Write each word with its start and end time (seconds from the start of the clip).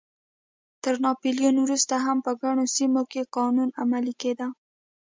تر 0.83 0.95
ناپلیون 1.05 1.55
وروسته 1.61 1.95
هم 2.05 2.17
په 2.25 2.31
ګڼو 2.41 2.65
سیمو 2.75 3.03
کې 3.11 3.21
قانون 3.35 3.69
عملی 3.81 4.13
کېده. 4.21 4.47